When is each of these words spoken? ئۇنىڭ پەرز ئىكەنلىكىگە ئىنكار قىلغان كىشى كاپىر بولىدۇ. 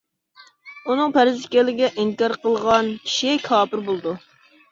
ئۇنىڭ 0.93 1.11
پەرز 1.17 1.43
ئىكەنلىكىگە 1.43 1.89
ئىنكار 2.03 2.35
قىلغان 2.45 2.91
كىشى 3.05 3.35
كاپىر 3.43 3.87
بولىدۇ. 3.91 4.15